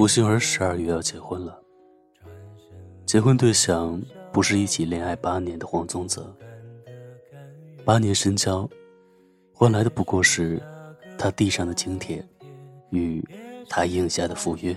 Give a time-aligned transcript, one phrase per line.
[0.00, 1.60] 胡杏儿十二月要结婚了，
[3.04, 4.00] 结婚对象
[4.32, 6.34] 不是一起恋爱八年的黄宗泽，
[7.84, 8.66] 八年深交，
[9.52, 10.58] 换来的不过是
[11.18, 12.26] 他递上的请帖
[12.88, 13.22] 与
[13.68, 14.74] 他应下的赴约。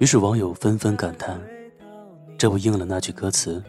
[0.00, 1.40] 于是网友纷纷感叹
[2.36, 3.62] ：“这不应了那句歌词？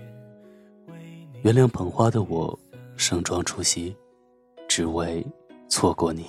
[1.43, 2.59] 原谅捧花的我，
[2.95, 3.95] 盛装出席，
[4.67, 5.23] 只为
[5.69, 6.25] 错过你。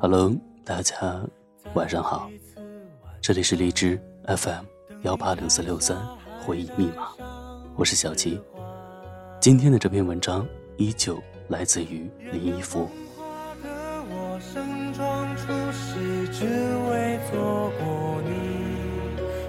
[0.00, 1.22] ”Hello，大家
[1.74, 2.28] 晚上好，
[3.20, 4.64] 这里是荔枝 FM
[5.02, 5.96] 幺八六四六三
[6.44, 7.10] 回忆密码，
[7.76, 8.40] 我是小七。
[9.40, 10.44] 今天的这篇文章
[10.78, 12.90] 依旧来自于林一夫。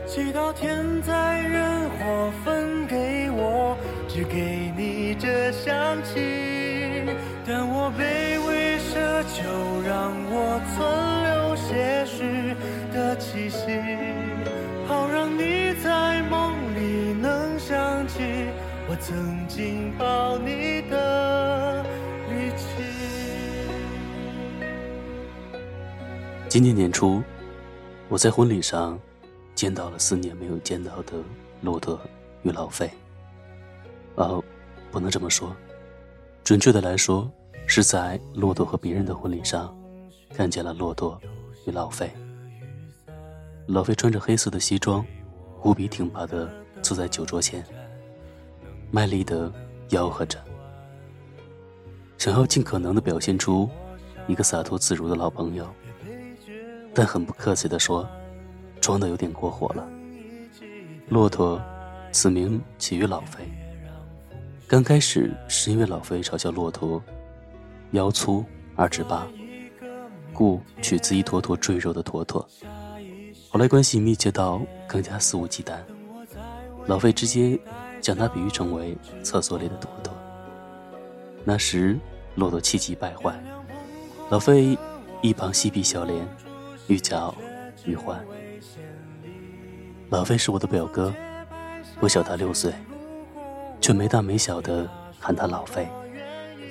[0.08, 3.75] 祈祷天灾人祸分给我，
[4.08, 7.16] 只给你这香气。
[7.47, 11.11] 但我卑微奢求，让我存
[13.32, 13.66] 气息，
[14.86, 18.20] 好让你在梦里能想起
[18.90, 21.82] 我曾经抱你的
[22.28, 22.84] 力气。
[26.50, 27.24] 今年年初，
[28.09, 29.00] 我在婚礼上。
[29.54, 31.14] 见到了四年没有见到的
[31.62, 32.00] 骆驼
[32.42, 32.90] 与老费。
[34.16, 34.44] 哦，
[34.90, 35.56] 不能这么说，
[36.44, 37.30] 准确的来说，
[37.68, 39.78] 是在骆驼和别人的婚礼上，
[40.34, 41.22] 看见了骆驼
[41.68, 42.12] 与老费。
[43.72, 45.05] 老费穿着黑色的西装，
[45.64, 47.64] 无比挺拔的坐在酒桌前，
[48.91, 49.50] 卖力的
[49.88, 50.38] 吆喝着，
[52.17, 53.69] 想要尽可能的表现出
[54.28, 55.66] 一个洒脱自如的老朋友，
[56.94, 58.05] 但很不客气的说。
[58.81, 59.88] 装的有点过火了。
[61.07, 61.62] 骆驼，
[62.12, 63.47] 此名起于老费。
[64.67, 67.00] 刚开始是因为老费嘲笑骆驼
[67.91, 68.44] 腰粗
[68.75, 69.28] 二尺八，
[70.34, 72.44] 故取自一坨坨赘肉的坨坨。
[73.53, 75.73] 后来关系密切到更加肆无忌惮，
[76.85, 77.59] 老费直接
[78.00, 80.16] 将他比喻成为厕所里的坨坨。
[81.44, 82.00] 那时
[82.35, 83.38] 骆驼气急败坏，
[84.29, 84.78] 老费
[85.22, 86.25] 一旁嬉皮笑脸，
[86.88, 87.35] 欲叫
[87.84, 88.25] 欲欢。
[90.09, 91.13] 老费是我的表哥，
[92.00, 92.73] 我小他六岁，
[93.81, 95.90] 却没大没小的喊他老费，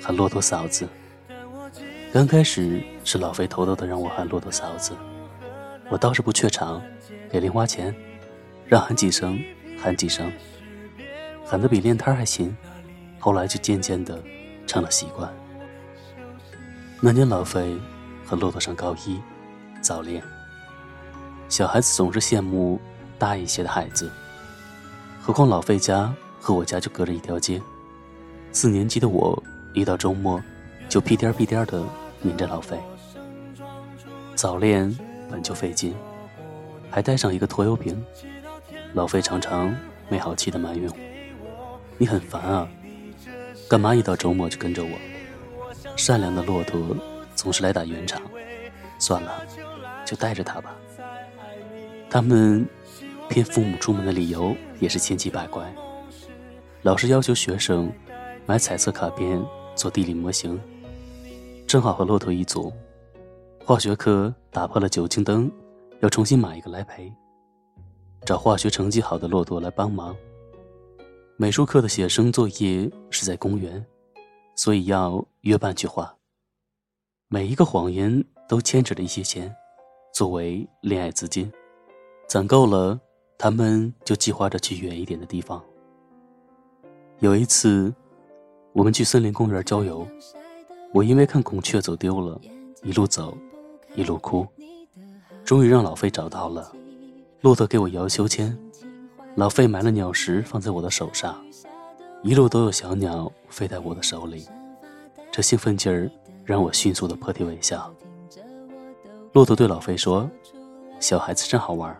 [0.01, 0.87] 喊骆驼嫂子。
[2.11, 4.93] 刚开始是老费偷偷的让我喊骆驼嫂子，
[5.91, 6.81] 我倒是不怯场，
[7.29, 7.93] 给零花钱，
[8.65, 9.37] 让喊几声
[9.77, 10.31] 喊几声，
[11.45, 12.55] 喊得比练摊还勤。
[13.19, 14.17] 后来就渐渐的
[14.65, 15.29] 成了习惯。
[17.01, 17.77] 那年老费
[18.25, 19.19] 和骆驼上高一，
[19.81, 20.23] 早恋。
[21.49, 22.79] 小孩子总是羡慕。
[23.19, 24.11] 大一些的孩子，
[25.21, 27.61] 何况老费家和我家就隔着一条街。
[28.51, 29.39] 四年级的我，
[29.75, 30.41] 一到周末
[30.89, 31.83] 就屁颠屁颠的
[32.19, 32.79] 黏着老费。
[34.33, 34.91] 早恋
[35.31, 35.95] 本就费劲，
[36.89, 38.03] 还带上一个拖油瓶，
[38.93, 39.73] 老费常常
[40.09, 40.95] 没好气的埋怨我
[41.97, 42.67] ：“你很烦啊，
[43.69, 44.91] 干嘛一到周末就跟着我？”
[45.95, 46.95] 善良的骆驼
[47.33, 48.21] 总是来打圆场，
[48.99, 49.45] 算了，
[50.05, 50.75] 就带着他吧。
[52.09, 52.67] 他们。
[53.29, 55.73] 骗父母出门的理由也是千奇百怪。
[56.81, 57.89] 老师要求学生
[58.45, 59.41] 买彩色卡片
[59.73, 60.59] 做地理模型，
[61.65, 62.73] 正好和骆驼一组。
[63.63, 65.49] 化学课打破了酒精灯，
[66.01, 67.11] 要重新买一个来赔。
[68.25, 70.15] 找化学成绩好的骆驼来帮忙。
[71.37, 73.83] 美术课的写生作业是在公园，
[74.55, 76.13] 所以要约伴去画。
[77.27, 79.53] 每一个谎言都牵扯着一些钱，
[80.13, 81.49] 作为恋爱资金，
[82.27, 82.99] 攒够了。
[83.37, 85.63] 他们就计划着去远一点的地方。
[87.19, 87.91] 有一次，
[88.71, 90.07] 我们去森林公园郊游，
[90.93, 92.39] 我因为看孔雀走丢了，
[92.83, 93.35] 一路走，
[93.95, 94.47] 一路哭，
[95.43, 96.71] 终于让老费找到了。
[97.41, 98.57] 骆驼给我摇秋千，
[99.35, 101.43] 老费买了鸟食放在我的手上，
[102.23, 104.47] 一路都有小鸟飞在我的手里，
[105.31, 106.09] 这兴奋劲儿
[106.45, 107.93] 让我迅速的破涕为笑。
[109.33, 110.29] 骆驼对老费说
[110.99, 111.95] ：“小孩子真好玩。”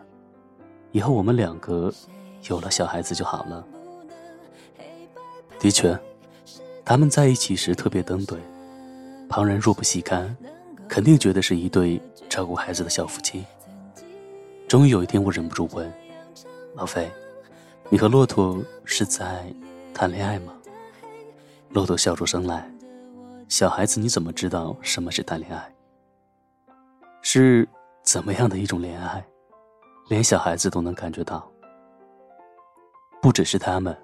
[0.92, 1.92] 以后我们两个
[2.48, 3.66] 有了小孩子就好了。
[5.58, 5.98] 的确，
[6.84, 8.38] 他们在一起时特别登对，
[9.28, 10.36] 旁人若不细看，
[10.92, 11.98] 肯定觉得是一对
[12.28, 13.46] 照顾孩子的小夫妻。
[14.68, 15.90] 终于有一天，我忍不住问
[16.74, 17.10] 老费
[17.88, 19.50] ：“你和骆驼是在
[19.94, 20.52] 谈恋爱吗？”
[21.72, 22.70] 骆驼笑出声来
[23.48, 25.74] ：“小孩子，你怎么知道什么是谈恋爱？
[27.22, 27.66] 是
[28.02, 29.24] 怎么样的一种恋爱？”
[30.10, 31.50] 连小孩子都能感觉到，
[33.22, 33.96] 不只是他们，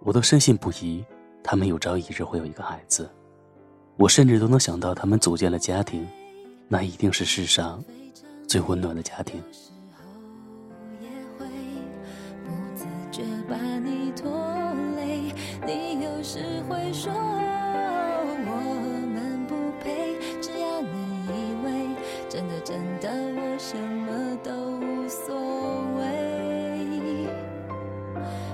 [0.00, 1.04] 我都深信不疑，
[1.40, 3.08] 他们有朝一日会有一个孩子，
[3.98, 6.06] 我甚至都能想到他们组建了家庭，
[6.68, 7.82] 那一定是世上
[8.46, 9.42] 最温暖的家庭。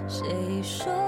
[0.08, 1.03] 谁说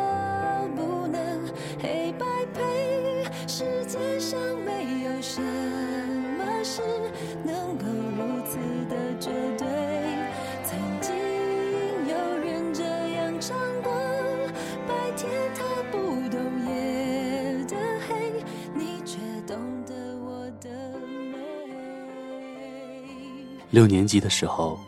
[23.71, 24.79] 六年级的时候，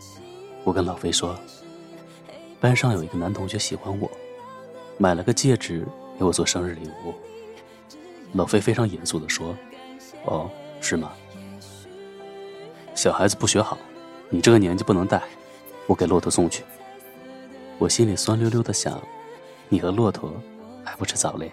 [0.62, 1.36] 我跟老飞说。
[2.60, 4.10] 班上有一个男同学喜欢我，
[4.98, 5.86] 买了个戒指
[6.18, 7.14] 给我做生日礼物。
[8.32, 9.54] 老飞非常严肃地说
[10.26, 11.12] ：“哦，是吗？
[12.96, 13.78] 小孩子不学好，
[14.28, 15.22] 你这个年纪不能戴，
[15.86, 16.64] 我给骆驼送去。”
[17.78, 19.00] 我心里酸溜溜的想
[19.70, 20.32] ：“你和骆驼
[20.84, 21.52] 还不吃早恋？”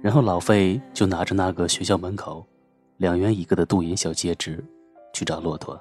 [0.00, 2.46] 然后老费就拿着那个学校门口
[2.96, 4.64] 两元一个的镀银小戒指
[5.12, 5.78] 去找骆驼。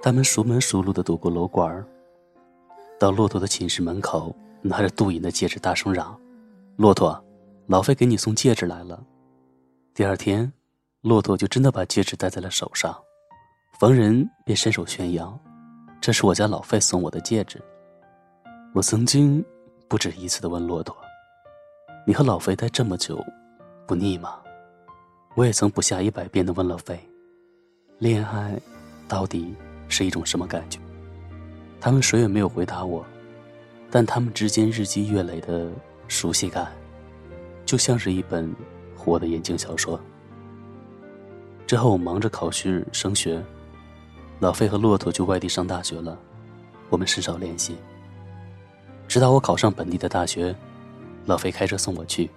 [0.00, 1.84] 他们熟门熟路的躲过楼管儿
[3.00, 6.18] 到骆驼的寝室门口，拿着镀银的戒指，大声嚷
[6.76, 7.22] ：“骆驼，
[7.66, 9.02] 老费给你送戒指来了。”
[9.94, 10.52] 第二天，
[11.02, 12.96] 骆驼就真的把戒指戴在了手上，
[13.80, 15.38] 逢人便伸手炫耀
[16.00, 17.62] ：“这是我家老费送我的戒指。”
[18.74, 19.44] 我曾经
[19.88, 20.96] 不止一次的问骆驼
[22.06, 23.18] ：“你和老费待这么久，
[23.86, 24.40] 不腻吗？”
[25.38, 26.98] 我也曾不下一百遍的问老费
[28.00, 28.60] ：“恋爱，
[29.06, 29.54] 到底？”
[29.86, 30.80] 是一种什么感觉？
[31.80, 33.06] 他们谁也没有回答我，
[33.88, 35.70] 但他们之间日积月累的
[36.08, 36.72] 熟悉感，
[37.64, 38.52] 就像是一本
[38.96, 40.00] 活的言情小说。
[41.68, 43.40] 之后我忙着考试升学，
[44.40, 46.18] 老费和骆驼去外地上大学了，
[46.90, 47.76] 我们甚少联系。
[49.06, 50.52] 直到我考上本地的大学，
[51.26, 52.28] 老费开车送我去，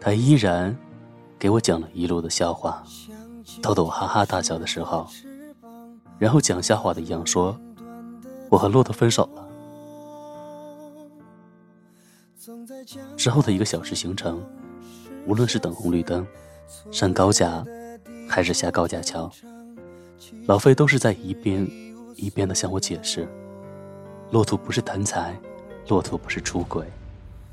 [0.00, 0.74] 他依然
[1.44, 2.82] 给我讲了一路的笑话，
[3.60, 5.06] 逗得我哈哈大笑的时候。
[6.18, 7.54] 然后讲笑话的一样说
[8.48, 9.46] ：“我和骆驼分手了。”
[13.14, 14.42] 之后的一个小时行程，
[15.26, 16.26] 无论是等红绿灯、
[16.90, 17.62] 上高架，
[18.26, 19.30] 还是下高架桥，
[20.46, 21.70] 老费都是在一遍
[22.16, 23.28] 一遍的向我解释：
[24.30, 25.38] 骆驼不是贪财，
[25.88, 26.90] 骆驼不是出轨，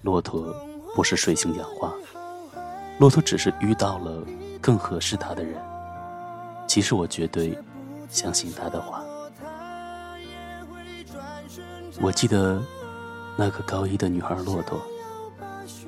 [0.01, 0.55] 骆驼
[0.95, 1.93] 不是水性杨花，
[3.01, 4.23] 骆驼只是遇到了
[4.61, 5.59] 更合适他的人。
[6.67, 7.57] 其实我绝对。
[8.11, 9.01] 相信他的话。
[12.01, 12.61] 我记得
[13.37, 14.81] 那个高一的女孩骆驼，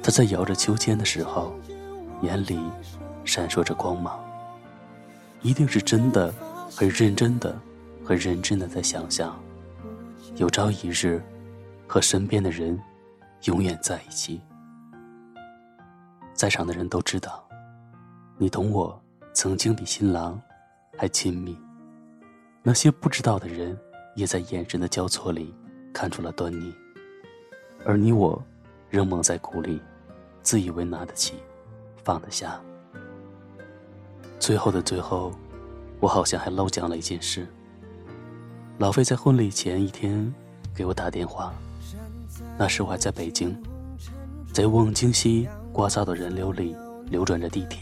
[0.01, 1.53] 她在摇着秋千的时候，
[2.21, 2.57] 眼里
[3.25, 4.17] 闪烁着光芒。
[5.41, 6.33] 一定是真的，
[6.73, 7.53] 很认真的，
[8.05, 9.37] 很认真的在想象，
[10.37, 11.21] 有朝一日
[11.85, 12.79] 和身边的人
[13.43, 14.39] 永远在一起。
[16.33, 17.47] 在场的人都知道，
[18.37, 18.99] 你同我
[19.33, 20.41] 曾经比新郎
[20.97, 21.57] 还亲密。
[22.63, 23.77] 那些不知道的人，
[24.15, 25.53] 也在眼神的交错里
[25.93, 26.73] 看出了端倪。
[27.85, 28.41] 而你我，
[28.89, 29.81] 仍蒙在鼓里，
[30.41, 31.35] 自以为拿得起，
[32.03, 32.59] 放得下。
[34.39, 35.31] 最后的最后，
[35.99, 37.47] 我好像还漏讲了一件事。
[38.79, 40.33] 老费在婚礼前一天
[40.73, 41.53] 给我打电话，
[42.57, 43.55] 那时我还在北京，
[44.51, 46.75] 在望京西聒噪的人流里
[47.07, 47.79] 流转着地铁，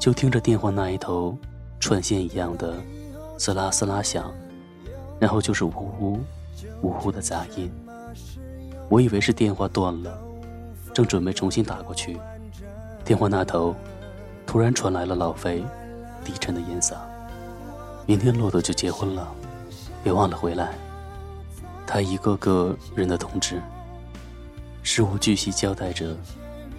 [0.00, 1.38] 就听着电话那一头
[1.78, 2.74] 串线一样的。
[3.38, 4.32] 嘶啦嘶啦响，
[5.20, 5.68] 然后就是呜
[6.00, 6.18] 呜
[6.80, 7.70] 呜呜的杂音。
[8.88, 10.18] 我以为是电话断了，
[10.94, 12.18] 正准备重新打过去，
[13.04, 13.74] 电话那头
[14.46, 15.62] 突然传来了老费
[16.24, 16.94] 低沉的音嗓
[18.08, 19.30] ：“明天骆驼就结婚了，
[20.02, 20.72] 别忘了回来。”
[21.86, 23.60] 他一个个人的通知，
[24.82, 26.16] 事无巨细交代着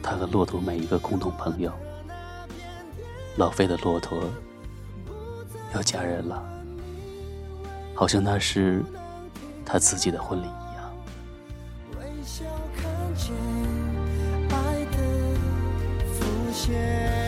[0.10, 1.70] 他和骆驼每一个共同朋友。
[3.36, 4.18] 老费的骆驼。
[5.76, 6.42] 要嫁人了，
[7.94, 8.82] 好像那是
[9.66, 10.96] 他自己的婚礼一样。
[12.00, 12.86] 微笑看
[13.16, 13.36] 见
[14.50, 14.98] 爱的
[16.14, 16.24] 浮
[16.54, 17.27] 现。